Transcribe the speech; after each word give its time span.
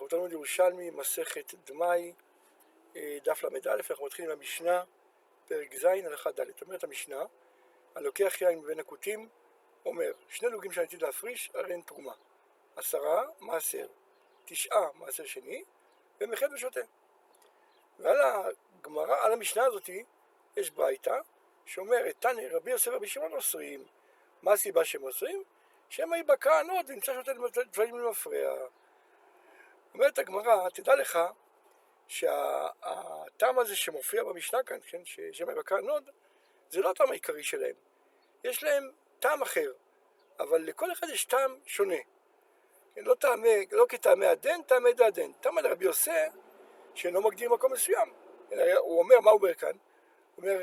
אנחנו 0.00 0.08
תלמוד 0.08 0.32
ירושלמי, 0.32 0.90
מסכת 0.90 1.54
דמאי, 1.64 2.12
אה, 2.96 3.18
דף 3.24 3.44
ל"א, 3.44 3.74
אנחנו 3.90 4.06
מתחילים 4.06 4.30
עם 4.30 4.38
המשנה, 4.38 4.84
פרק 5.48 5.74
ז', 5.74 5.84
הלכה 5.84 6.30
ד'. 6.30 6.62
אומרת 6.62 6.84
המשנה, 6.84 7.24
הלוקח 7.94 8.40
יין 8.40 8.58
מבין 8.58 8.80
הכותים, 8.80 9.28
אומר, 9.86 10.12
שני 10.28 10.48
לוגים 10.50 10.72
שאני 10.72 10.86
עתיד 10.86 11.02
להפריש, 11.02 11.50
הרי 11.54 11.72
אין 11.72 11.80
תרומה. 11.80 12.12
עשרה, 12.76 13.22
מעשר. 13.40 13.86
תשעה, 14.44 14.88
מעשר 14.94 15.24
שני, 15.24 15.64
ומחד 16.20 16.48
ושותה. 16.52 16.80
ועל 17.98 18.16
הגמרא, 18.20 19.16
על 19.20 19.32
המשנה 19.32 19.64
הזאתי, 19.64 20.04
יש 20.56 20.70
ברייתא, 20.70 21.20
שאומרת, 21.66 22.16
תנא 22.20 22.42
רבי 22.50 22.70
יוסף 22.70 22.90
רבי 22.90 23.08
שמעון 23.08 23.32
אוסרים. 23.32 23.84
מה 24.42 24.52
הסיבה 24.52 24.84
שהם 24.84 25.02
אוסרים? 25.02 25.42
שמא 25.88 26.16
ייבקע 26.16 26.60
ענות 26.60 26.86
ונמצא 26.88 27.14
שותה 27.14 27.32
דברים 27.72 27.98
למפרע. 27.98 28.68
אומרת 29.94 30.18
הגמרא, 30.18 30.68
תדע 30.68 30.94
לך 30.94 31.18
שהטעם 32.08 33.58
הזה 33.58 33.76
שמופיע 33.76 34.24
במשנה 34.24 34.62
כאן, 34.62 34.78
כן, 34.86 35.04
ששמא 35.04 35.50
ייבקע 35.50 35.80
נוד, 35.80 36.10
זה 36.70 36.80
לא 36.80 36.90
הטעם 36.90 37.10
העיקרי 37.10 37.42
שלהם. 37.42 37.74
יש 38.44 38.62
להם 38.62 38.90
טעם 39.20 39.42
אחר, 39.42 39.72
אבל 40.40 40.62
לכל 40.62 40.92
אחד 40.92 41.08
יש 41.08 41.24
טעם 41.24 41.56
שונה. 41.66 41.96
כן, 42.94 43.04
לא, 43.04 43.14
טעמי, 43.14 43.66
לא 43.72 43.86
כטעמי 43.88 44.26
הדן, 44.26 44.62
טעמי 44.62 44.92
דעדן. 44.92 45.32
טעם 45.32 45.58
לרבי 45.58 45.84
יוסף, 45.84 46.32
שאינו 46.94 47.22
מגדיר 47.22 47.50
מקום 47.50 47.72
מסוים. 47.72 48.12
הוא 48.78 48.98
אומר, 48.98 49.20
מה 49.20 49.30
הוא 49.30 49.40
אומר 49.40 49.54
כאן? 49.54 49.72
הוא 50.36 50.44
אומר, 50.44 50.62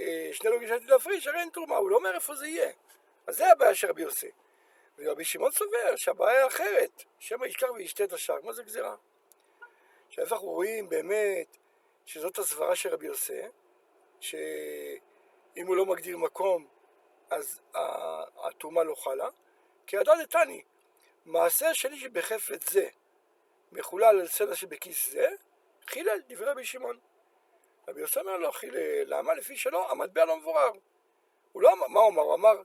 אה, 0.00 0.30
שני 0.32 0.50
לוגים 0.50 0.68
שעתיד 0.68 0.90
להפריש, 0.90 1.26
הרי 1.26 1.40
אין 1.40 1.48
תרומה, 1.52 1.76
הוא 1.76 1.90
לא 1.90 1.96
אומר 1.96 2.14
איפה 2.14 2.34
זה 2.34 2.46
יהיה. 2.46 2.70
אז 3.26 3.36
זה 3.36 3.52
הבעיה 3.52 3.74
של 3.74 3.88
רבי 3.88 4.02
יוסף. 4.02 4.28
ורבי 5.00 5.24
שמעון 5.24 5.50
סובר 5.50 5.96
שהבעיה 5.96 6.46
אחרת, 6.46 7.04
שמא 7.18 7.46
ישכח 7.46 7.70
וישתה 7.70 8.04
את 8.04 8.12
השאר, 8.12 8.40
מה 8.42 8.52
זה 8.52 8.62
גזירה? 8.62 8.96
עכשיו 10.08 10.24
אנחנו 10.24 10.48
רואים 10.48 10.88
באמת 10.88 11.56
שזאת 12.06 12.38
הסברה 12.38 12.76
של 12.76 12.88
רבי 12.88 13.06
יוסף, 13.06 13.50
שאם 14.20 15.66
הוא 15.66 15.76
לא 15.76 15.86
מגדיר 15.86 16.18
מקום 16.18 16.66
אז 17.30 17.60
הטומאה 18.44 18.84
לא 18.84 18.94
חלה, 18.94 19.28
כי 19.86 19.96
הדד 19.96 20.14
דתני, 20.22 20.62
מעשה 21.24 21.74
שני 21.74 21.96
שבחפץ 21.96 22.70
זה 22.70 22.88
מחולל 23.72 24.20
על 24.20 24.28
סלע 24.28 24.56
שבכיס 24.56 25.10
זה, 25.10 25.28
חילל 25.86 26.20
דברי 26.28 26.46
רבי 26.46 26.64
שמעון. 26.64 26.98
רבי 27.88 28.00
יוסף 28.00 28.20
אומר 28.20 28.36
לו 28.36 28.52
חילל, 28.52 29.04
למה? 29.06 29.34
לפי 29.34 29.56
שלא, 29.56 29.90
המטבע 29.90 30.24
לא 30.24 30.36
מבורר. 30.36 30.70
הוא 31.52 31.62
לא 31.62 31.72
אמר, 31.72 31.88
מה 31.88 32.00
הוא 32.00 32.08
אמר? 32.10 32.22
הוא 32.22 32.34
אמר 32.34 32.62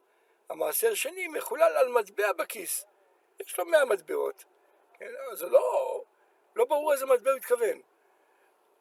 המעשר 0.50 0.94
שני 0.94 1.28
מחולל 1.28 1.78
על 1.78 1.90
מטבע 1.90 2.34
בכיס. 2.34 2.86
יש 3.40 3.58
לו 3.58 3.66
מאה 3.66 3.86
מטבעות. 3.86 4.46
כן? 4.94 5.12
זה 5.34 5.50
לא, 5.50 6.02
לא 6.56 6.66
ברור 6.66 6.94
איזה 6.94 7.06
מטבע 7.06 7.32
הוא 7.32 7.38
התכוון. 7.38 7.82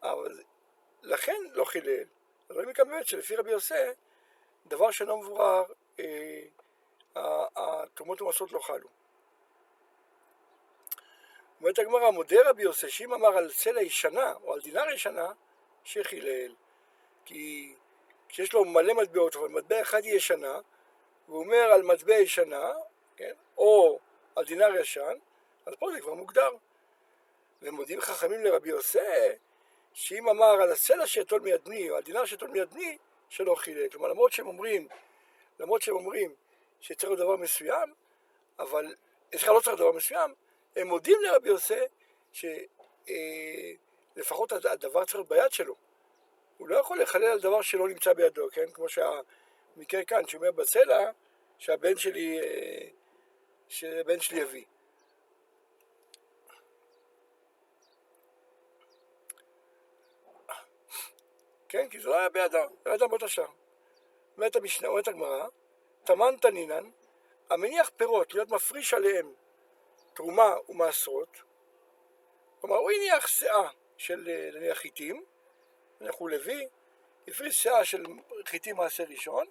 אבל 0.01 0.43
לכן 1.01 1.41
לא 1.51 1.65
חילל. 1.65 2.03
רואים 2.49 2.69
מכאן 2.69 2.89
באמת 2.89 3.07
שלפי 3.07 3.35
רבי 3.35 3.51
יוסף, 3.51 3.93
דבר 4.65 4.91
שאינו 4.91 5.17
מבורר, 5.17 5.63
אה, 5.99 6.41
התרומות 7.55 8.21
ומסות 8.21 8.51
לא 8.51 8.59
חלו. 8.59 8.89
אומרת 11.59 11.79
הגמרא, 11.79 12.11
מודה 12.11 12.49
רבי 12.49 12.63
יוסף, 12.63 12.87
שאם 12.87 13.13
אמר 13.13 13.37
על 13.37 13.51
סלע 13.51 13.81
ישנה 13.81 14.33
או 14.33 14.53
על 14.53 14.61
דינר 14.61 14.89
ישנה, 14.89 15.31
שחילל. 15.83 16.55
כי 17.25 17.75
כשיש 18.29 18.53
לו 18.53 18.65
מלא 18.65 18.93
מטבעות, 18.93 19.35
אבל 19.35 19.47
מטבע 19.47 19.81
אחד 19.81 20.03
היא 20.03 20.13
ישנה, 20.13 20.59
והוא 21.27 21.39
אומר 21.43 21.71
על 21.73 21.83
מטבע 21.83 22.15
ישנה, 22.15 22.71
כן, 23.17 23.33
או 23.57 23.99
על 24.35 24.45
דינר 24.45 24.75
ישן, 24.79 25.17
אז 25.65 25.73
פה 25.79 25.91
זה 25.93 26.01
כבר 26.01 26.13
מוגדר. 26.13 26.49
ומודיעים 27.61 28.01
חכמים 28.01 28.43
לרבי 28.43 28.69
יוסף, 28.69 29.33
שאם 29.93 30.29
אמר 30.29 30.61
על 30.61 30.71
הסלע 30.71 31.07
שיטול 31.07 31.41
מידני, 31.41 31.89
או 31.89 31.95
על 31.95 32.03
דינר 32.03 32.25
שיטול 32.25 32.49
מידני, 32.49 32.97
שלא 33.29 33.55
חילל. 33.55 33.89
כלומר, 33.89 34.07
למרות 34.07 34.31
שהם 34.31 34.47
אומרים, 34.47 34.87
למרות 35.59 35.81
שהם 35.81 35.95
אומרים 35.95 36.33
שצריך 36.81 37.03
להיות 37.03 37.19
דבר 37.19 37.35
מסוים, 37.35 37.93
אבל, 38.59 38.95
סליחה, 39.31 39.53
לא 39.53 39.59
צריך 39.59 39.75
דבר 39.75 39.91
מסוים, 39.91 40.33
הם 40.75 40.87
מודים 40.87 41.17
לרבי 41.21 41.49
יוסף 41.49 41.85
שלפחות 44.15 44.53
אה, 44.53 44.71
הדבר 44.71 45.05
צריך 45.05 45.15
להיות 45.15 45.29
ביד 45.29 45.51
שלו. 45.51 45.75
הוא 46.57 46.67
לא 46.67 46.77
יכול 46.77 47.01
לחלל 47.01 47.25
על 47.25 47.39
דבר 47.39 47.61
שלא 47.61 47.87
נמצא 47.87 48.13
בידו, 48.13 48.47
כן? 48.51 48.71
כמו 48.73 48.89
שהמקרה 49.75 50.05
כאן, 50.05 50.27
שאומר 50.27 50.51
בסלע 50.51 51.11
שהבן 51.57 51.97
שלי, 51.97 52.39
אה, 52.39 52.87
שהבן 53.67 54.19
שלי 54.19 54.39
יביא. 54.39 54.65
כן, 61.69 61.89
כי 61.89 61.99
זה 61.99 62.09
לא 62.09 62.15
היה 62.19 62.49
זה 62.49 62.57
היה 62.85 63.07
באותה 63.07 63.27
שעה. 63.27 63.47
אומרת 64.37 64.55
המשנה, 64.55 64.87
אומרת 64.87 65.07
הגמרא, 65.07 65.47
תמן 66.03 66.35
תנינן, 66.41 66.89
המניח 67.49 67.89
פירות, 67.97 68.33
להיות 68.33 68.49
מפריש 68.49 68.93
עליהם 68.93 69.33
תרומה 70.13 70.55
ומעשרות, 70.69 71.37
כלומר 72.61 72.75
הוא 72.75 72.91
הניח 72.91 73.27
שאה 73.27 73.69
של 73.97 74.29
אה, 74.29 74.49
נניח 74.53 74.77
חיטים, 74.77 75.25
הוא 76.17 76.29
לוי, 76.29 76.67
הפריש 77.27 77.63
שאה 77.63 77.85
של 77.85 78.03
חיטים 78.45 78.75
מעשר 78.75 79.03
ראשון, 79.03 79.47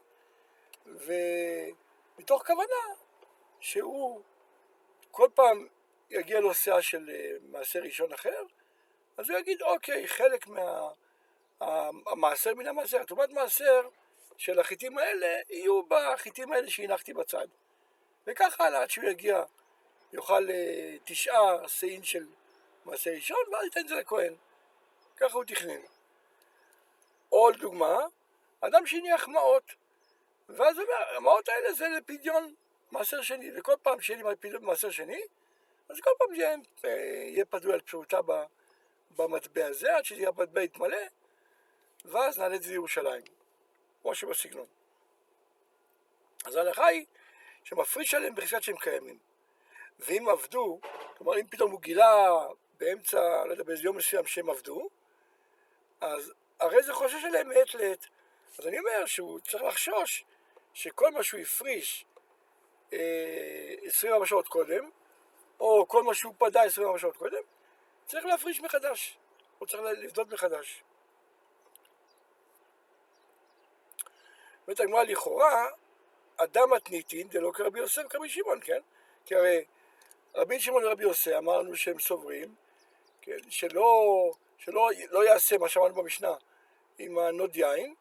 ומתוך 0.87 2.47
כוונה 2.47 2.95
שהוא 3.61 4.23
כל 5.11 5.29
פעם 5.35 5.69
יגיע 6.11 6.41
לו 6.41 6.55
של 6.55 7.11
אה, 7.11 7.37
מעשר 7.51 7.81
ראשון 7.81 8.13
אחר, 8.13 8.43
אז 9.17 9.31
הוא 9.31 9.39
יגיד 9.39 9.63
אוקיי, 9.63 10.09
חלק 10.09 10.47
מה... 10.47 10.89
מן 12.57 12.67
המעשר, 12.67 13.05
תרומת 13.05 13.31
מעשר 13.31 13.89
של 14.37 14.61
החיטים 14.61 14.99
האלה 14.99 15.41
יהיו 15.51 15.83
בחיטים 15.87 16.53
האלה 16.53 16.71
שהנחתי 16.71 17.15
בצד. 17.15 17.47
וככה 18.27 18.65
הלאה 18.65 18.83
עד 18.83 18.91
שהוא 18.91 19.05
יגיע, 19.05 19.43
יאכל 20.13 20.51
אה, 20.51 20.97
תשעה 21.05 21.69
שאין 21.69 22.03
של 22.03 22.27
מעשר 22.85 23.11
ראשון 23.11 23.39
ואז 23.53 23.65
ייתן 23.65 23.81
את 23.81 23.89
זה 23.89 23.95
לכהן. 23.95 24.35
ככה 25.17 25.35
הוא 25.35 25.45
תכנן. 25.45 25.81
או 27.33 27.51
לדוגמה, 27.51 27.99
אדם 28.61 28.87
שהניח 28.87 29.29
מעות, 29.29 29.63
ואז 30.49 30.79
הוא 30.79 30.85
אומר, 30.85 31.17
המעות 31.17 31.49
האלה 31.49 31.73
זה 31.73 31.89
לפדיון 31.89 32.55
מעשר 32.93 33.23
שני, 33.23 33.51
וכל 33.57 33.75
פעם 33.83 34.01
שיהיה 34.01 34.23
לי 34.23 34.37
פדיון 34.37 34.65
מעשר 34.65 34.91
שני, 34.91 35.21
אז 35.89 36.01
כל 36.01 36.11
פעם 36.19 36.35
יהיה, 36.35 36.57
אה, 36.85 36.91
יהיה 37.27 37.45
פדוי 37.45 37.73
על 37.73 37.81
פשוטה 37.81 38.19
במטבע 39.17 39.67
הזה, 39.67 39.97
עד 39.97 40.05
שזה 40.05 40.29
המטבע 40.29 40.63
יתמלא, 40.63 40.99
ואז 42.05 42.39
נעלה 42.39 42.55
את 42.55 42.63
זה 42.63 42.71
לירושלים, 42.71 43.23
כמו 44.03 44.15
שבסגנון. 44.15 44.67
אז 46.45 46.57
ההלכה 46.57 46.87
היא 46.87 47.07
שמפריש 47.65 48.15
עליהם 48.15 48.35
בחזקת 48.35 48.63
שהם 48.63 48.77
קיימים. 48.77 49.19
ואם 49.99 50.29
עבדו, 50.29 50.81
כלומר 51.17 51.41
אם 51.41 51.47
פתאום 51.47 51.71
הוא 51.73 51.81
גילה 51.81 52.29
באמצע, 52.79 53.45
לא 53.45 53.51
יודע, 53.51 53.63
באיזה 53.63 53.85
יום 53.85 53.97
מסוים 53.97 54.27
שהם 54.27 54.51
עבדו, 54.51 54.89
אז 56.01 56.33
הרי 56.61 56.83
זה 56.83 56.95
חושש 56.95 57.25
עליהם 57.25 57.49
מעת 57.49 57.75
לעת. 57.75 58.07
אז 58.59 58.67
אני 58.67 58.79
אומר 58.79 59.07
שהוא 59.07 59.41
צריך 59.41 59.63
לחשוש 59.63 60.25
שכל 60.75 61.11
מה 61.11 61.23
שהוא 61.23 61.41
הפריש 61.41 62.05
אה, 62.93 63.75
24 63.83 64.27
שעות 64.27 64.49
קודם, 64.49 64.91
או 65.61 65.89
כל 65.89 66.03
מה 66.03 66.15
שהוא 66.15 66.35
פדה 66.39 66.63
24 66.63 66.99
שעות 66.99 67.17
קודם, 67.17 67.43
צריך 68.07 68.25
להפריש 68.25 68.61
מחדש, 68.61 69.19
הוא 69.59 69.69
צריך 69.69 69.83
לפדות 69.83 70.33
מחדש. 70.33 70.83
אומרת 74.67 74.81
הגמרא 74.81 75.03
לכאורה, 75.03 75.67
הדא 76.37 76.73
מתניתין 76.73 77.29
דלא 77.29 77.51
כרבי 77.55 77.79
יוסי 77.79 78.03
כרבי 78.09 78.29
שמעון, 78.29 78.61
כן? 78.61 78.81
כי 79.27 79.35
הרי 79.35 79.65
רבי 80.35 80.61
שמעון 80.61 80.85
ורבי 80.85 81.03
יוסי 81.03 81.33
אמרנו 81.39 81.77
שהם 81.77 81.99
סוברים, 81.99 82.55
כן? 83.23 83.51
שלא, 83.51 84.33
שלא 84.59 84.91
לא 85.11 85.25
יעשה 85.25 85.59
מה 85.59 85.69
שאמרנו 85.69 85.95
במשנה 85.95 86.35
עם 86.99 87.19
הנוד 87.19 87.57
יין, 87.57 87.95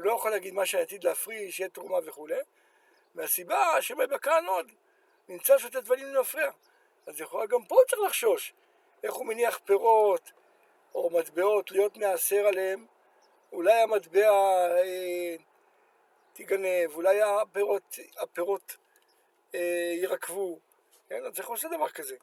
הוא 0.00 0.06
לא 0.06 0.12
יכול 0.12 0.30
להגיד 0.30 0.54
מה 0.54 0.66
שעתיד 0.66 1.04
להפריש, 1.04 1.56
שיהיה 1.56 1.70
תרומה 1.70 1.96
וכולי, 2.04 2.40
מהסיבה 3.14 3.82
שייבקע 3.82 4.34
הנוד 4.34 4.72
נמצא 5.28 5.58
שותה 5.58 5.80
טבלים 5.80 6.14
למפרע. 6.14 6.50
אז 7.06 7.20
יכול 7.20 7.46
גם 7.46 7.64
פה 7.64 7.76
צריך 7.88 8.02
לחשוש, 8.02 8.52
איך 9.02 9.14
הוא 9.14 9.26
מניח 9.26 9.60
פירות 9.64 10.32
או 10.94 11.10
מטבעות 11.10 11.70
להיות 11.70 11.96
מעשר 11.96 12.46
עליהם, 12.46 12.86
אולי 13.52 13.72
המטבע 13.72 14.30
אה, 14.78 15.36
תיגנב, 16.32 16.94
אולי 16.94 17.22
הפירות, 17.22 17.98
הפירות 18.18 18.76
אה, 19.54 19.92
ירקבו, 19.94 20.58
כן? 21.08 21.24
אז 21.26 21.38
איך 21.38 21.46
הוא 21.46 21.54
עושה 21.54 21.68
דבר 21.68 21.88
כזה? 21.88 22.16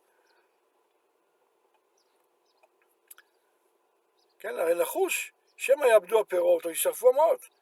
כן, 4.40 4.60
הרי 4.60 4.76
לחוש, 4.76 5.34
שמא 5.58 5.86
יאבדו 5.86 6.20
הפירות 6.20 6.66
או 6.66 6.70
יישרפו 6.70 7.10
המעות. 7.10 7.57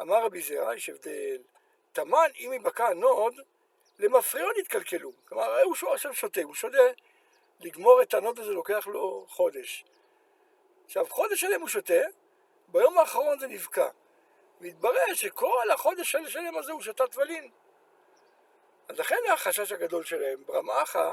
אמר 0.00 0.24
רבי 0.24 0.42
זירא, 0.42 0.76
יש 0.76 0.88
הבדל. 0.88 1.42
תמן, 1.92 2.30
אם 2.36 2.52
יבקע 2.52 2.94
נוד, 2.94 3.34
למפרע 3.98 4.29
הוא 4.29 4.48
נתקלקלו. 4.58 5.12
כלומר, 5.28 5.62
הוא 5.62 5.92
עכשיו 5.92 6.14
שותה, 6.14 6.42
הוא 6.42 6.54
שותה 6.54 6.82
לגמור 7.60 8.02
את 8.02 8.14
הנוד 8.14 8.38
הזה 8.38 8.52
לוקח 8.52 8.86
לו 8.86 9.26
חודש. 9.28 9.84
עכשיו, 10.84 11.06
חודש 11.08 11.40
שלם 11.40 11.60
הוא 11.60 11.68
שותה, 11.68 12.00
ביום 12.68 12.98
האחרון 12.98 13.38
זה 13.38 13.46
נבקע. 13.46 13.88
והתברר 14.60 15.14
שכל 15.14 15.70
החודש 15.74 16.16
שלם 16.16 16.56
הזה 16.56 16.72
הוא 16.72 16.82
שתה 16.82 17.06
טבלין. 17.06 17.50
אז 18.88 18.98
לכן 18.98 19.16
החשש 19.32 19.72
הגדול 19.72 20.04
שלהם, 20.04 20.44
ברמאחה, 20.46 21.12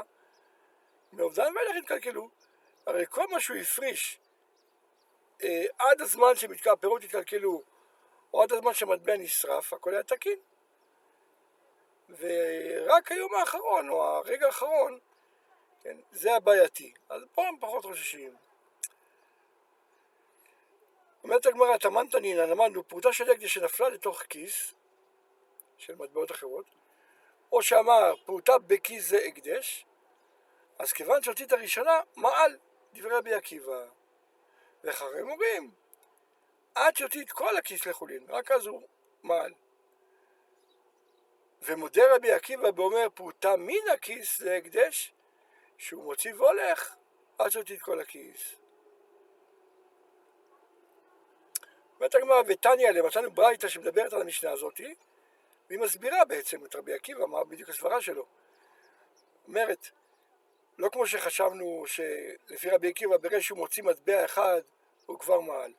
מאובדן 1.12 1.56
ואילך 1.56 1.76
התקלקלו. 1.76 2.28
הרי 2.86 3.04
כל 3.10 3.26
מה 3.30 3.40
שהוא 3.40 3.56
הפריש 3.56 4.18
אה, 5.42 5.64
עד 5.78 6.00
הזמן 6.00 6.36
שמתקע 6.36 6.72
הפירות 6.72 7.04
התקלקלו, 7.04 7.62
או 8.34 8.42
עד 8.42 8.52
הזמן 8.52 8.74
שהמטבע 8.74 9.16
נשרף, 9.16 9.72
הכל 9.72 9.94
היה 9.94 10.02
תקין. 10.02 10.38
ורק 12.08 13.12
היום 13.12 13.34
האחרון, 13.34 13.88
או 13.88 14.04
הרגע 14.04 14.46
האחרון, 14.46 14.98
כן, 15.82 15.96
זה 16.12 16.36
הבעייתי. 16.36 16.92
אז 17.08 17.22
פה 17.34 17.48
הם 17.48 17.54
פחות 17.60 17.84
חוששים. 17.84 18.36
אומרת 21.24 21.46
הגמרא, 21.46 21.76
תמן 21.76 22.06
תנינא, 22.10 22.40
למדנו 22.40 22.88
פרוטה 22.88 23.12
של 23.12 23.30
הקדש 23.30 23.54
שנפלה 23.54 23.88
לתוך 23.88 24.22
כיס 24.22 24.74
של 25.78 25.94
מטבעות 25.94 26.30
אחרות, 26.30 26.64
או 27.52 27.62
שאמר 27.62 28.14
פרוטה 28.24 28.58
בכיס 28.58 29.08
זה 29.08 29.18
הקדש, 29.26 29.86
אז 30.78 30.92
כיוון 30.92 31.22
שאותית 31.22 31.52
הראשונה, 31.52 32.00
מעל 32.16 32.58
דברי 32.92 33.16
רבי 33.16 33.34
עקיבא. 33.34 33.86
ואחרים 34.84 35.30
אומרים, 35.30 35.70
עד 36.74 36.96
שהוציא 36.96 37.22
את 37.22 37.32
כל 37.32 37.56
הכיס 37.56 37.86
לחולין, 37.86 38.26
רק 38.28 38.50
אז 38.50 38.66
הוא 38.66 38.82
מעל. 39.22 39.52
ומודה 41.62 42.02
רבי 42.14 42.32
עקיבא 42.32 42.68
ואומר 42.76 43.06
פרוטה 43.14 43.56
מן 43.56 43.88
הכיס 43.94 44.38
זה 44.38 44.56
הקדש, 44.56 45.12
שהוא 45.78 46.04
מוציא 46.04 46.34
והולך 46.34 46.94
עד 47.38 47.50
שהוציא 47.50 47.76
את 47.76 47.82
כל 47.82 48.00
הכיס. 48.00 48.54
אומרת 51.96 52.14
הגמרא, 52.14 52.42
ותניא 52.46 52.88
עליה, 52.88 53.02
מצאנו 53.02 53.30
ברייתא 53.30 53.68
שמדברת 53.68 54.12
על 54.12 54.20
המשנה 54.20 54.50
הזאתי, 54.50 54.94
והיא 55.68 55.80
מסבירה 55.80 56.24
בעצם 56.24 56.64
את 56.64 56.74
רבי 56.74 56.92
עקיבא, 56.92 57.26
מה 57.26 57.44
בדיוק 57.44 57.68
הסברה 57.68 58.00
שלו. 58.00 58.26
אומרת, 59.48 59.88
לא 60.78 60.88
כמו 60.88 61.06
שחשבנו 61.06 61.84
שלפי 61.86 62.70
רבי 62.70 62.88
עקיבא 62.88 63.16
ברגע 63.16 63.40
שהוא 63.40 63.58
מוציא 63.58 63.82
מטבע 63.82 64.24
אחד 64.24 64.60
הוא 65.06 65.18
כבר 65.18 65.40
מעל, 65.40 65.72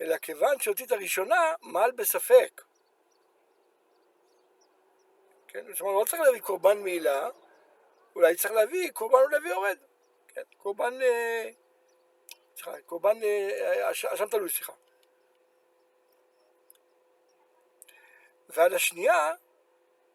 אלא 0.00 0.16
כיוון 0.16 0.58
שהוציא 0.60 0.86
את 0.86 0.92
הראשונה, 0.92 1.54
מעל 1.60 1.90
בספק. 1.90 2.62
כן? 5.48 5.72
זאת 5.72 5.80
אומרת, 5.80 5.94
לא 5.94 6.04
צריך 6.04 6.22
להביא 6.22 6.40
קורבן 6.40 6.82
מעילה, 6.82 7.28
אולי 8.16 8.36
צריך 8.36 8.52
להביא 8.52 8.90
קורבן 8.90 9.18
ולוי 9.18 9.50
יורד. 9.50 9.78
כן? 10.28 10.42
קורבן, 10.58 11.02
אה, 11.02 11.50
סליחה, 12.54 12.82
קורבן, 12.86 13.22
אה, 13.22 13.90
אשם 13.90 14.28
תלוי, 14.28 14.48
סליחה. 14.48 14.72
ועל 18.48 18.74
השנייה, 18.74 19.32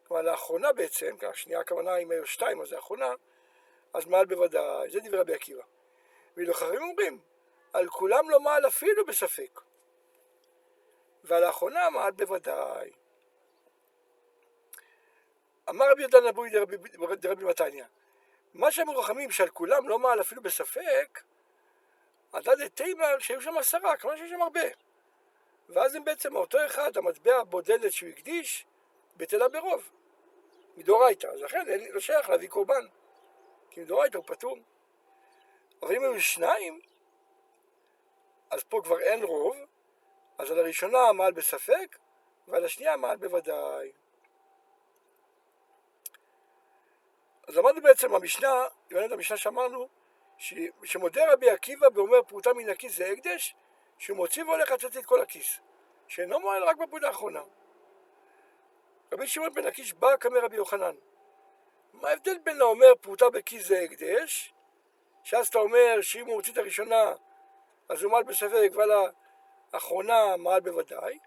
כלומר 0.06 0.22
לאחרונה 0.22 0.72
בעצם, 0.72 1.16
כי 1.20 1.26
השנייה 1.26 1.60
הכוונה 1.60 1.96
אם 1.96 2.10
היו 2.10 2.26
שתיים 2.26 2.60
אז 2.60 2.72
האחרונה, 2.72 3.12
אז 3.94 4.06
מעל 4.06 4.26
בוודאי, 4.26 4.90
זה 4.90 5.00
דברי 5.00 5.20
רבי 5.20 5.34
עקיבא. 5.34 5.62
ואילו 6.36 6.52
אחרים 6.52 6.82
אומרים, 6.82 7.20
על 7.72 7.88
כולם 7.88 8.30
לא 8.30 8.40
מעל 8.40 8.66
אפילו 8.66 9.06
בספק. 9.06 9.60
ועל 11.28 11.44
האחרונה 11.44 11.90
מעל 11.90 12.10
בוודאי. 12.10 12.90
אמר 15.68 15.90
רבי 15.90 16.00
יהודה 16.00 16.20
נבוי 16.20 16.50
דרבי 17.16 17.44
מתניא, 17.44 17.84
מה 18.54 18.72
שאמרו 18.72 19.02
חכמים 19.02 19.30
שעל 19.30 19.48
כולם 19.48 19.88
לא 19.88 19.98
מעל 19.98 20.20
אפילו 20.20 20.42
בספק, 20.42 21.20
עדד 22.32 22.68
תימר 22.68 23.18
שהיו 23.18 23.42
שם 23.42 23.58
עשרה, 23.58 23.96
כמובן 23.96 24.16
שיש 24.16 24.30
שם 24.30 24.42
הרבה. 24.42 24.60
ואז 25.68 25.94
הם 25.94 26.04
בעצם 26.04 26.36
אותו 26.36 26.66
אחד, 26.66 26.96
המטבע 26.96 27.36
הבודדת 27.36 27.92
שהוא 27.92 28.10
הקדיש, 28.10 28.66
בטלה 29.16 29.48
ברוב, 29.48 29.90
מדאורייתא. 30.76 31.26
אז 31.26 31.40
לכן 31.40 31.68
אין, 31.68 31.92
לא 31.92 32.00
שייך 32.00 32.30
להביא 32.30 32.48
קורבן, 32.48 32.86
כי 33.70 33.80
מדאורייתא 33.80 34.16
הוא 34.16 34.24
פטור. 34.26 34.56
אבל 35.82 35.96
אם 35.96 36.02
היו 36.02 36.20
שניים, 36.20 36.80
אז 38.50 38.64
פה 38.64 38.80
כבר 38.84 39.00
אין 39.00 39.22
רוב, 39.22 39.56
אז 40.38 40.50
על 40.50 40.58
הראשונה 40.58 41.12
מעל 41.12 41.32
בספק, 41.32 41.98
ועל 42.48 42.64
השנייה 42.64 42.96
מעל 42.96 43.16
בוודאי. 43.16 43.92
אז 47.48 47.56
למדנו 47.56 47.82
בעצם 47.82 48.12
במשנה, 48.12 48.64
הבנו 48.90 49.06
את 49.06 49.12
המשנה 49.12 49.36
שאמרנו, 49.36 49.88
שמודה 50.84 51.32
רבי 51.32 51.50
עקיבא 51.50 51.86
ואומר 51.94 52.22
פרוטה 52.22 52.52
מן 52.52 52.68
הכיס 52.68 52.96
זה 52.96 53.10
הקדש, 53.10 53.56
שהוא 53.98 54.16
מוציא 54.16 54.44
והולך 54.44 54.70
לצאת 54.70 54.96
את 54.96 55.06
כל 55.06 55.20
הכיס, 55.20 55.60
שאינו 56.08 56.40
מועל 56.40 56.64
רק 56.64 56.76
בפרוטה 56.76 57.06
האחרונה. 57.06 57.42
רבי 59.12 59.26
שמעון 59.26 59.54
בן 59.54 59.66
הקיש 59.66 59.92
בא 59.92 60.16
כמר 60.16 60.44
רבי 60.44 60.56
יוחנן. 60.56 60.94
מה 61.92 62.08
ההבדל 62.08 62.38
בין 62.38 62.60
האומר 62.60 62.94
פרוטה 63.00 63.30
בכיס 63.30 63.68
זה 63.68 63.80
הקדש, 63.80 64.54
שאז 65.22 65.48
אתה 65.48 65.58
אומר 65.58 66.00
שאם 66.00 66.26
הוא 66.26 66.36
מוציא 66.36 66.52
את 66.52 66.58
הראשונה 66.58 67.12
אז 67.88 68.02
הוא 68.02 68.12
מעל 68.12 68.22
בספק 68.22 68.70
ועל 68.74 68.90
האחרונה 69.72 70.36
מעל 70.36 70.60
בוודאי, 70.60 71.18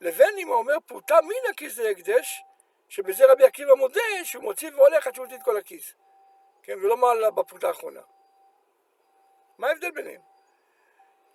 לבין 0.00 0.38
אם 0.38 0.48
הוא 0.48 0.56
אומר 0.56 0.74
פרוטה 0.86 1.20
מן 1.22 1.50
הכיס 1.50 1.78
הקדש, 1.78 2.42
שבזה 2.88 3.32
רבי 3.32 3.44
עקיבא 3.44 3.74
מודה 3.74 4.00
שהוא 4.24 4.42
מוציא 4.42 4.70
והולך 4.74 5.06
עד 5.06 5.14
שהוא 5.14 5.24
מוציא 5.24 5.38
את 5.38 5.42
כל 5.42 5.56
הכיס, 5.56 5.94
כן, 6.62 6.78
ולא 6.78 6.96
מעל 6.96 7.30
בפרוטה 7.30 7.68
האחרונה. 7.68 8.00
מה 9.58 9.68
ההבדל 9.68 9.90
ביניהם? 9.90 10.20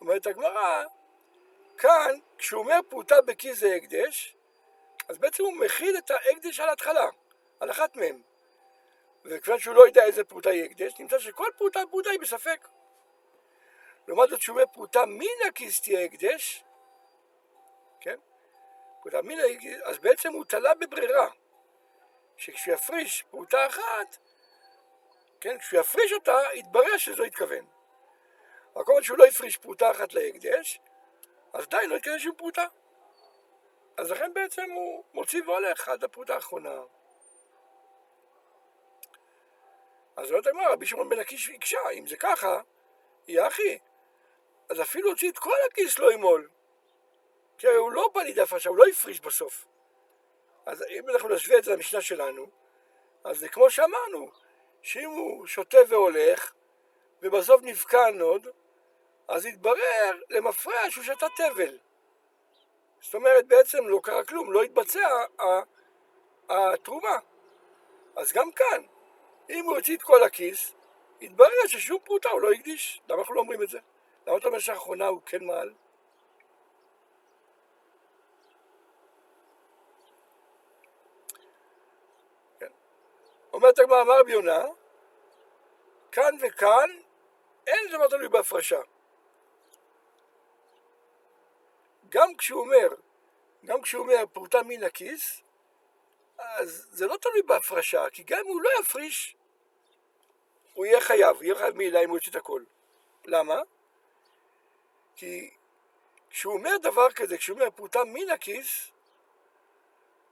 אומרת 0.01 0.27
הגמרא, 0.27 0.83
כאן, 1.77 2.19
כשהוא 2.37 2.59
אומר 2.59 2.79
פרוטה 2.89 3.21
בכיס 3.21 3.59
זה 3.59 3.75
הקדש, 3.75 4.35
אז 5.09 5.17
בעצם 5.17 5.43
הוא 5.43 5.53
מכיל 5.53 5.97
את 5.97 6.11
ההקדש 6.11 6.59
על 6.59 6.69
ההתחלה, 6.69 7.09
על 7.59 7.71
אחת 7.71 7.95
מהם. 7.95 8.21
וכיוון 9.25 9.59
שהוא 9.59 9.75
לא 9.75 9.85
יודע 9.85 10.03
איזה 10.03 10.23
פרוטה 10.23 10.49
היא 10.49 10.63
הקדש, 10.63 10.99
נמצא 10.99 11.19
שכל 11.19 11.47
פרוטה 11.57 11.79
פרוטה 11.89 12.09
היא 12.09 12.19
בספק. 12.19 12.67
לעומת 14.07 14.29
זאת 14.29 14.49
אומר 14.49 14.63
פרוטה 14.73 15.05
מן 15.05 15.47
הכיס 15.47 15.81
הקדש, 16.05 16.63
כן? 18.01 18.19
פרוטה 19.01 19.17
הכיס, 19.55 19.81
אז 19.83 19.99
בעצם 19.99 20.33
הוא 20.33 20.45
תלה 20.45 20.73
בברירה, 20.75 21.27
שכשהוא 22.37 22.73
יפריש 22.73 23.23
פרוטה 23.23 23.67
אחת, 23.67 24.17
כן, 25.41 25.57
כשהוא 25.59 25.79
יפריש 25.79 26.13
אותה, 26.13 26.37
יתברר 26.53 26.97
שזו 26.97 27.23
התכוון. 27.23 27.65
אבל 28.75 28.83
כל 28.83 29.03
שהוא 29.03 29.17
לא 29.17 29.25
הפריש 29.25 29.57
פרוטה 29.57 29.91
אחת 29.91 30.13
להקדש, 30.13 30.79
אז 31.53 31.67
די, 31.67 31.87
לא 31.87 31.95
יתקדש 31.95 32.25
עם 32.25 32.35
פרוטה. 32.35 32.65
אז 33.97 34.11
לכן 34.11 34.33
בעצם 34.33 34.71
הוא 34.71 35.03
מוציא 35.13 35.41
והולך 35.43 35.89
עד 35.89 36.03
הפרוטה 36.03 36.35
האחרונה. 36.35 36.81
אז 40.15 40.31
לא 40.31 40.37
יודע 40.37 40.53
מה, 40.53 40.67
רבי 40.67 40.85
שמעון 40.85 41.09
בן 41.09 41.19
הקיש 41.19 41.49
הקשה, 41.49 41.89
אם 41.93 42.07
זה 42.07 42.17
ככה, 42.17 42.61
יהיה 43.27 43.47
אחי, 43.47 43.77
אז 44.69 44.81
אפילו 44.81 45.09
הוציא 45.09 45.31
את 45.31 45.37
כל 45.37 45.55
הכיס 45.71 45.99
לא 45.99 46.13
ימול. 46.13 46.49
כי 47.57 47.67
הוא 47.67 47.91
לא 47.91 48.09
בא 48.13 48.21
לידי 48.21 48.41
הפרשה, 48.41 48.69
הוא 48.69 48.77
לא 48.77 48.85
הפריש 48.87 49.19
בסוף. 49.19 49.65
אז 50.65 50.83
אם 50.89 51.09
אנחנו 51.09 51.29
נשווה 51.29 51.57
את 51.57 51.63
זה 51.63 51.71
למשנה 51.71 52.01
שלנו, 52.01 52.49
אז 53.23 53.39
זה 53.39 53.49
כמו 53.49 53.69
שאמרנו, 53.69 54.31
שאם 54.81 55.09
הוא 55.09 55.47
שותה 55.47 55.77
והולך, 55.87 56.53
ובסוף 57.21 57.61
נבקע 57.63 58.05
הנוד, 58.05 58.47
אז 59.27 59.45
יתברר 59.45 60.21
למפרע 60.29 60.89
שהוא 60.89 61.03
שתה 61.03 61.27
טבל. 61.35 61.77
זאת 63.01 63.15
אומרת, 63.15 63.47
בעצם 63.47 63.87
לא 63.87 63.99
קרה 64.03 64.23
כלום, 64.23 64.53
לא 64.53 64.63
התבצע 64.63 65.07
התרומה. 66.49 67.17
אז 68.15 68.33
גם 68.33 68.51
כאן, 68.51 68.83
אם 69.49 69.65
הוא 69.65 69.75
הוציא 69.75 69.97
את 69.97 70.01
כל 70.01 70.23
הכיס, 70.23 70.73
יתברר 71.21 71.67
ששום 71.67 71.99
פרוטה 72.03 72.29
הוא 72.29 72.41
לא 72.41 72.51
הקדיש. 72.51 73.01
למה 73.09 73.19
אנחנו 73.19 73.35
לא 73.35 73.39
אומרים 73.39 73.63
את 73.63 73.69
זה? 73.69 73.79
למה 74.27 74.37
אתה 74.37 74.47
אומר 74.47 74.59
שהאחרונה 74.59 75.07
הוא 75.07 75.21
כן 75.25 75.43
מעל? 75.43 75.73
אומרת 83.53 83.79
הגמרא, 83.79 84.01
אמר 84.01 84.19
רבי 84.19 84.33
כאן 86.11 86.35
וכאן 86.41 86.89
אין 87.67 87.91
דבר 87.91 88.07
תלוי 88.07 88.29
בהפרשה. 88.29 88.79
גם 92.09 92.35
כשהוא 92.37 92.61
אומר, 92.61 92.87
גם 93.65 93.81
כשהוא 93.81 94.03
אומר 94.03 94.23
פרוטה 94.33 94.63
מן 94.63 94.83
הכיס, 94.83 95.41
אז 96.37 96.87
זה 96.91 97.07
לא 97.07 97.17
תלוי 97.17 97.41
בהפרשה, 97.41 98.09
כי 98.09 98.23
גם 98.23 98.39
אם 98.39 98.47
הוא 98.47 98.61
לא 98.61 98.69
יפריש, 98.79 99.35
הוא 100.73 100.85
יהיה 100.85 101.01
חייב, 101.01 101.43
יהיה 101.43 101.55
חייב 101.55 101.75
מילה 101.75 102.03
אם 102.03 102.09
הוא 102.09 102.17
יוצא 102.17 102.31
את 102.31 102.35
הכל. 102.35 102.63
למה? 103.25 103.55
כי 105.15 105.49
כשהוא 106.29 106.53
אומר 106.53 106.77
דבר 106.81 107.11
כזה, 107.11 107.37
כשהוא 107.37 107.55
אומר 107.55 107.69
פרוטה 107.69 108.03
מן 108.03 108.29
הכיס, 108.29 108.91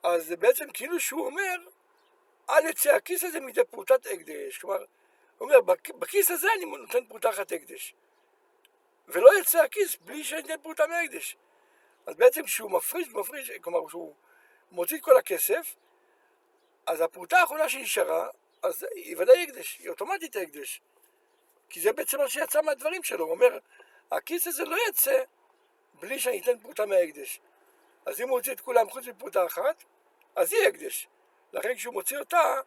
אז 0.04 0.26
זה 0.26 0.36
בעצם 0.38 0.72
כאילו 0.72 1.00
שהוא 1.00 1.26
אומר, 1.26 1.56
אל 2.50 2.70
יצא 2.70 2.96
הכיס 2.96 3.24
הזה 3.24 3.40
מידי 3.40 3.62
פרוטת 3.70 4.06
הקדש. 4.06 4.58
כלומר, 4.58 4.86
הוא 5.38 5.52
אומר, 5.52 5.74
בכיס 6.00 6.32
הזה 6.32 6.48
אני 6.58 6.66
נותן 6.66 7.06
פרוטה 7.06 7.30
אחת 7.30 7.52
הקדש. 7.52 7.96
ולא 9.08 9.40
יצא 9.40 9.64
הכיס 9.64 9.96
בלי 9.96 10.24
שאני 10.24 10.42
אתן 10.42 10.62
פרוטה 10.62 10.88
מהקדש. 10.88 11.38
אז 12.06 12.16
בעצם 12.16 12.44
כשהוא 12.44 12.72
מפריש, 12.72 13.08
מפריש, 13.08 13.52
כלומר 13.52 13.88
כשהוא 13.88 14.16
מוציא 14.72 14.98
את 14.98 15.02
כל 15.02 15.18
הכסף, 15.18 15.76
אז 16.86 17.02
הפרוטה 17.02 17.40
האחרונה 17.40 17.70
שנשארה, 17.70 18.30
אז 18.64 18.86
היא 18.96 19.18
ודאי 19.18 19.44
הקדש, 19.44 19.78
היא 19.80 19.90
אוטומטית 19.90 20.36
הקדש. 20.36 20.82
כי 21.70 21.80
זה 21.80 21.94
בעצם 21.94 22.18
מה 22.18 22.30
שיצא 22.30 22.62
מהדברים 22.62 23.04
שלו, 23.04 23.26
הוא 23.26 23.34
אומר, 23.34 23.58
הכיס 24.14 24.48
הזה 24.48 24.64
לא 24.64 24.78
יצא 24.90 25.24
בלי 26.00 26.20
שאני 26.20 26.42
אתן 26.42 26.60
פרוטה 26.60 26.86
מההקדש. 26.86 27.42
אז 28.06 28.22
אם 28.22 28.30
הוא 28.30 28.38
הוציא 28.38 28.54
את 28.54 28.62
כולם 28.62 28.90
חוץ 28.90 29.08
מפרוטה 29.08 29.46
אחת, 29.46 29.84
אז 30.36 30.54
היא 30.54 30.68
הקדש. 30.68 31.08
לכן 31.54 31.76
כשהוא 31.76 31.94
מוציא 31.94 32.18
אותה, 32.18 32.62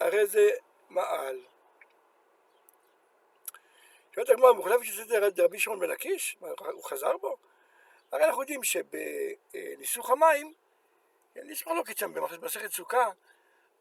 הרי 0.00 0.26
זה 0.26 0.50
מעל. 0.90 1.40
שואלת 4.14 4.28
הגמרא, 4.28 4.52
מוחלפת 4.52 4.84
שזה 4.84 5.18
רבי 5.44 5.58
שמעון 5.58 5.80
בן 5.80 5.90
לקיש? 5.90 6.36
הוא 6.40 6.84
חזר 6.84 7.16
בו? 7.16 7.36
הרי 8.12 8.24
אנחנו 8.24 8.42
יודעים 8.42 8.60
שבניסוך 8.64 10.10
המים, 10.10 10.54
יש 11.36 11.66
מחלוקת 11.66 11.98
שם 11.98 12.14
במסכת 12.14 12.72
סוכה, 12.72 13.10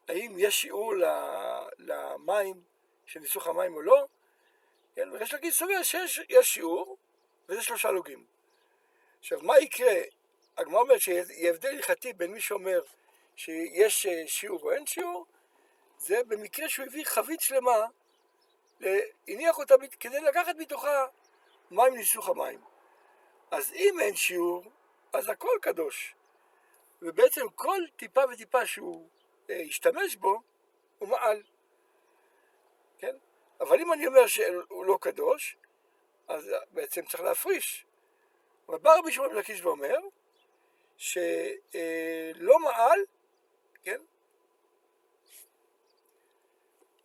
האם 0.07 0.35
יש 0.37 0.61
שיעור 0.61 0.93
למים 1.77 2.63
של 3.05 3.19
ניסוך 3.19 3.47
המים 3.47 3.73
או 3.75 3.81
לא, 3.81 4.07
כן, 4.95 5.11
ויש 5.11 5.33
להגיד 5.33 5.53
סובר 5.53 5.83
שיש 5.83 6.21
שיעור, 6.41 6.97
וזה 7.49 7.63
שלושה 7.63 7.91
לוגים. 7.91 8.25
עכשיו, 9.19 9.39
מה 9.41 9.59
יקרה? 9.59 9.93
הגמרא 10.57 10.79
אומרת 10.81 11.01
שיהיה 11.01 11.49
הבדל 11.49 11.69
הלכתי 11.69 12.13
בין 12.13 12.31
מי 12.31 12.41
שאומר 12.41 12.81
שיש 13.35 14.05
אה, 14.05 14.23
שיעור 14.27 14.61
או 14.61 14.71
אין 14.71 14.85
שיעור, 14.85 15.25
זה 15.97 16.23
במקרה 16.27 16.69
שהוא 16.69 16.85
הביא 16.85 17.05
חבית 17.05 17.41
שלמה, 17.41 17.85
הניח 19.27 19.57
אותה 19.57 19.75
כדי 19.99 20.21
לקחת 20.21 20.55
מתוכה 20.55 21.05
מים 21.71 21.95
ניסוך 21.95 22.29
המים. 22.29 22.61
אז 23.51 23.73
אם 23.73 23.99
אין 23.99 24.15
שיעור, 24.15 24.63
אז 25.13 25.29
הכל 25.29 25.57
קדוש. 25.61 26.15
ובעצם 27.01 27.49
כל 27.55 27.81
טיפה 27.95 28.21
וטיפה 28.31 28.65
שהוא 28.65 29.07
אה, 29.49 29.55
ישתמש 29.55 30.15
בו, 30.15 30.41
הוא 30.99 31.09
מעל. 31.09 31.43
אבל 33.63 33.79
אם 33.79 33.93
אני 33.93 34.07
אומר 34.07 34.27
שהוא 34.27 34.85
לא 34.85 34.97
קדוש, 35.01 35.57
אז 36.27 36.51
בעצם 36.71 37.05
צריך 37.05 37.23
להפריש. 37.23 37.85
אבל 38.67 38.77
בא 38.77 38.97
רבי 38.97 39.11
שמעון 39.11 39.29
בן 39.29 39.35
לקיש 39.35 39.61
ואומר 39.61 39.97
שלא 40.97 42.59
מעל, 42.59 42.99
כן? 43.83 44.01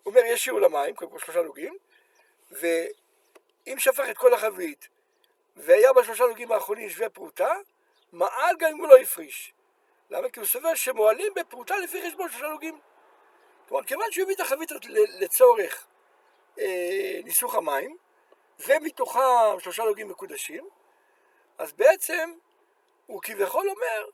הוא 0.03 0.15
אומר 0.15 0.21
יש 0.25 0.45
שיעור 0.45 0.61
למים, 0.61 0.95
קודם 0.95 1.11
כל 1.11 1.19
שלושה 1.19 1.43
לוגים, 1.43 1.77
ואם 2.51 3.79
שפך 3.79 4.05
את 4.11 4.19
כל 4.19 4.35
החבית 4.35 4.89
והיה 5.57 5.93
בשלושה 5.93 6.25
לוגים 6.25 6.53
האחרונים 6.53 6.91
שווה 6.91 7.09
פרוטה, 7.09 7.55
מעל 8.13 8.57
גם 8.59 8.71
אם 8.71 8.79
הוא 8.79 8.89
לא 8.89 8.97
הפריש. 8.97 9.53
למה? 10.11 10.29
כי 10.31 10.41
הוא 10.41 10.47
סובר 10.47 10.75
שמועלים 10.75 11.33
בפרוטה 11.35 11.77
לפי 11.77 12.09
חשבון 12.09 12.29
שלושה 12.31 12.47
לוגים. 12.47 12.81
כלומר, 13.69 13.85
כיוון 13.85 14.13
שהוא 14.13 14.23
הביא 14.23 14.35
את 14.35 14.41
החבית 14.41 14.71
לצורך 15.21 15.87
ניסוך 17.25 17.55
המים, 17.55 17.97
ומתוכם 18.59 19.61
שלושה 19.61 19.85
לוגים 19.85 20.09
מקודשים, 20.09 20.69
אז 21.59 21.73
בעצם 21.73 22.33
הוא 23.07 23.23
כביכול 23.23 23.71
אומר 23.71 24.07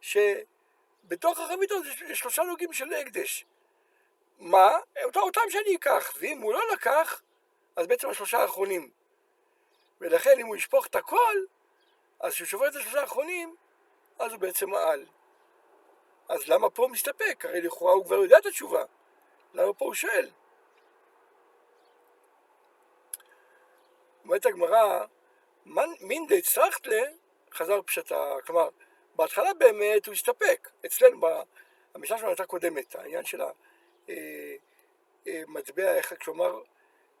שבתוך 0.00 1.40
החביתות 1.40 1.84
יש 2.08 2.18
שלושה 2.18 2.42
לוגים 2.42 2.72
של 2.72 2.92
הקדש. 2.92 3.46
מה? 4.38 4.70
אותם 5.16 5.40
שאני 5.48 5.76
אקח, 5.76 6.16
ואם 6.20 6.40
הוא 6.40 6.52
לא 6.52 6.60
לקח, 6.72 7.22
אז 7.76 7.86
בעצם 7.86 8.08
השלושה 8.08 8.38
האחרונים. 8.38 8.90
ולכן 10.00 10.38
אם 10.40 10.46
הוא 10.46 10.56
ישפוך 10.56 10.86
את 10.86 10.94
הכל, 10.94 11.36
אז 12.20 12.32
כשהוא 12.32 12.46
שובר 12.46 12.68
את 12.68 12.76
השלושה 12.76 13.00
האחרונים, 13.00 13.56
אז 14.18 14.32
הוא 14.32 14.40
בעצם 14.40 14.70
מעל. 14.70 15.06
אז 16.28 16.48
למה 16.48 16.70
פה 16.70 16.82
הוא 16.82 16.90
מסתפק? 16.90 17.44
הרי 17.44 17.60
לכאורה 17.60 17.92
הוא 17.92 18.04
כבר 18.04 18.16
יודע 18.16 18.38
את 18.38 18.46
התשובה. 18.46 18.84
למה 19.54 19.72
פה 19.72 19.84
הוא 19.84 19.94
שואל? 19.94 20.30
אומרת 24.30 24.46
הגמרא, 24.46 25.04
מין 26.00 26.26
די 26.26 26.42
צרכתלה 26.42 27.02
חזר 27.52 27.82
פשטה, 27.82 28.34
כלומר, 28.46 28.68
בהתחלה 29.16 29.54
באמת 29.54 30.06
הוא 30.06 30.14
הסתפק, 30.14 30.68
אצלנו, 30.86 31.26
המשנה 31.94 32.16
שלנו 32.18 32.28
הייתה 32.28 32.46
קודמת, 32.46 32.94
העניין 32.94 33.24
של 33.24 33.40
המטבע, 35.26 35.82
אה, 35.82 35.96
איך 35.96 36.14
כשאומר, 36.20 36.62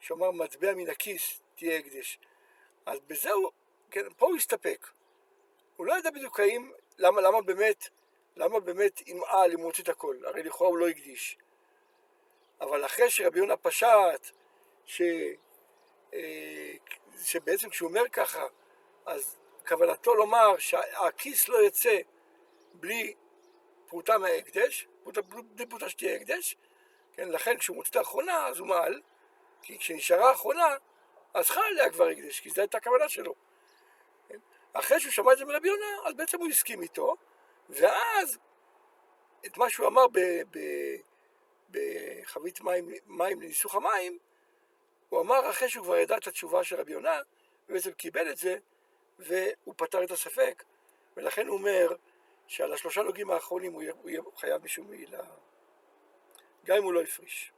כשאומר 0.00 0.30
מטבע 0.30 0.74
מן 0.74 0.90
הכיס 0.90 1.40
תהיה 1.54 1.78
הקדש. 1.78 2.18
אז 2.86 2.98
בזה 3.06 3.32
הוא, 3.32 3.50
כן, 3.90 4.12
פה 4.16 4.26
הוא 4.26 4.36
הסתפק. 4.36 4.86
הוא 5.76 5.86
לא 5.86 5.98
ידע 5.98 6.10
בדיוק 6.10 6.40
האם, 6.40 6.72
למה, 6.98 7.20
למה 7.20 7.42
באמת, 7.42 7.88
למה 8.36 8.60
באמת 8.60 9.08
ימעל 9.08 9.52
אם 9.52 9.58
הוא 9.58 9.66
הוציא 9.66 9.84
את 9.84 9.88
הכל, 9.88 10.16
הרי 10.24 10.42
לכאורה 10.42 10.70
הוא 10.70 10.78
לא 10.78 10.88
הקדיש. 10.88 11.38
אבל 12.60 12.84
אחרי 12.84 13.10
שרבי 13.10 13.38
יונה 13.38 13.56
פשט, 13.56 14.30
ש... 14.86 15.02
שבעצם 17.24 17.70
כשהוא 17.70 17.88
אומר 17.88 18.08
ככה, 18.12 18.46
אז 19.06 19.36
כוונתו 19.68 20.14
לומר 20.14 20.58
שהכיס 20.58 21.48
לא 21.48 21.62
יצא 21.62 21.98
בלי 22.74 23.14
פרוטה 23.86 24.18
מההקדש, 24.18 24.88
פרוטה, 25.02 25.22
בלי 25.22 25.66
פרוטה 25.66 25.88
שתהיה 25.88 26.16
הקדש, 26.16 26.56
כן, 27.12 27.28
לכן 27.28 27.58
כשהוא 27.58 27.76
מוציא 27.76 27.90
את 27.90 27.96
האחרונה 27.96 28.46
אז 28.46 28.58
הוא 28.58 28.68
מעל, 28.68 29.00
כי 29.62 29.78
כשנשארה 29.78 30.28
האחרונה 30.28 30.76
אז 31.34 31.50
חל 31.50 31.60
עליה 31.60 31.90
כבר 31.90 32.08
הקדש, 32.08 32.40
כי 32.40 32.50
זו 32.50 32.60
הייתה 32.60 32.78
הכוונה 32.78 33.08
שלו. 33.08 33.34
כן? 34.28 34.38
אחרי 34.72 35.00
שהוא 35.00 35.12
שמע 35.12 35.32
את 35.32 35.38
זה 35.38 35.44
מרבי 35.44 35.68
יונה, 35.68 35.86
אז 36.06 36.14
בעצם 36.14 36.38
הוא 36.38 36.48
הסכים 36.48 36.82
איתו, 36.82 37.16
ואז 37.68 38.38
את 39.46 39.56
מה 39.56 39.70
שהוא 39.70 39.86
אמר 39.86 40.06
בחבית 41.70 42.60
מים, 42.60 42.88
מים 43.06 43.40
לניסוך 43.40 43.74
המים, 43.74 44.18
הוא 45.10 45.20
אמר 45.20 45.50
אחרי 45.50 45.68
שהוא 45.68 45.84
כבר 45.84 45.96
ידע 45.96 46.16
את 46.16 46.26
התשובה 46.26 46.64
של 46.64 46.80
רבי 46.80 46.92
יונה, 46.92 47.18
ובעצם 47.68 47.92
קיבל 47.92 48.30
את 48.30 48.36
זה, 48.36 48.56
והוא 49.18 49.74
פתר 49.76 50.04
את 50.04 50.10
הספק, 50.10 50.64
ולכן 51.16 51.46
הוא 51.46 51.58
אומר 51.58 51.88
שעל 52.46 52.72
השלושה 52.72 53.02
נוגעים 53.02 53.30
האחרונים 53.30 53.72
הוא 53.72 53.82
יהיה 54.10 54.22
חייב 54.36 54.64
משום 54.64 54.90
מעילה, 54.90 55.22
גם 56.64 56.76
אם 56.76 56.82
הוא 56.82 56.92
לא 56.92 57.02
הפריש. 57.02 57.52